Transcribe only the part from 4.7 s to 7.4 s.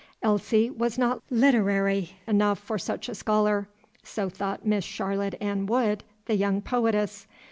Charlotte Ann Wood, the young poetess.